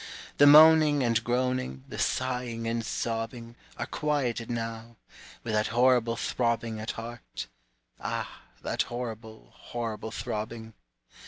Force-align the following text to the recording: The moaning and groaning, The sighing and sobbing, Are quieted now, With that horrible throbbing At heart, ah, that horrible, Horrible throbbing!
The 0.39 0.47
moaning 0.47 1.03
and 1.03 1.23
groaning, 1.23 1.83
The 1.87 1.99
sighing 1.99 2.65
and 2.67 2.83
sobbing, 2.83 3.55
Are 3.77 3.85
quieted 3.85 4.49
now, 4.49 4.95
With 5.43 5.53
that 5.53 5.67
horrible 5.67 6.15
throbbing 6.15 6.79
At 6.79 6.93
heart, 6.97 7.45
ah, 7.99 8.41
that 8.63 8.81
horrible, 8.89 9.53
Horrible 9.53 10.09
throbbing! 10.09 10.73